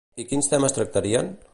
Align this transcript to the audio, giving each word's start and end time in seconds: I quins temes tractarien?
I 0.23 0.25
quins 0.31 0.49
temes 0.53 0.77
tractarien? 0.79 1.31